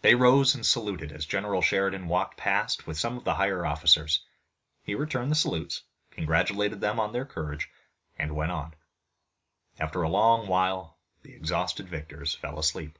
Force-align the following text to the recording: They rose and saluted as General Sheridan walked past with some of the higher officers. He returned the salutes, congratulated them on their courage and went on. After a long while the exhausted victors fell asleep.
They 0.00 0.14
rose 0.14 0.54
and 0.54 0.64
saluted 0.64 1.12
as 1.12 1.26
General 1.26 1.60
Sheridan 1.60 2.08
walked 2.08 2.38
past 2.38 2.86
with 2.86 2.98
some 2.98 3.18
of 3.18 3.24
the 3.24 3.34
higher 3.34 3.66
officers. 3.66 4.24
He 4.82 4.94
returned 4.94 5.30
the 5.30 5.34
salutes, 5.34 5.82
congratulated 6.10 6.80
them 6.80 6.98
on 6.98 7.12
their 7.12 7.26
courage 7.26 7.68
and 8.18 8.34
went 8.34 8.52
on. 8.52 8.72
After 9.78 10.00
a 10.00 10.08
long 10.08 10.46
while 10.48 10.96
the 11.20 11.34
exhausted 11.34 11.86
victors 11.86 12.34
fell 12.34 12.58
asleep. 12.58 12.98